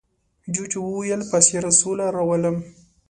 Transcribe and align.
جوجو 0.53 0.79
وویل 0.85 1.21
په 1.31 1.37
سیاره 1.45 1.71
سوله 1.79 2.05
راولم. 2.15 2.57